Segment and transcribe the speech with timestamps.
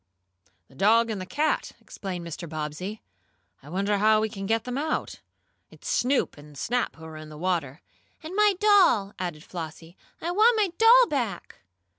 [0.67, 2.49] "The dog and the cat," explained Mr.
[2.49, 3.03] Bobbsey.
[3.61, 5.21] "I wonder how we can get them out?
[5.69, 7.81] It's Snoop and Snap who are in the water."
[8.23, 9.95] "And my doll!" added Flossie.
[10.19, 11.59] "I want my doll back!"